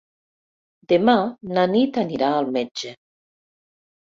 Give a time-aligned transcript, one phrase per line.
[0.93, 1.15] Demà
[1.57, 2.95] na Nit anirà al metge.